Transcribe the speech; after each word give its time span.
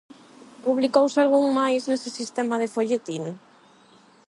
Publicouse 0.65 1.17
algún 1.23 1.45
máis 1.59 1.81
nese 1.89 2.09
sistema 2.19 2.55
de 2.61 2.71
folletín? 2.75 3.23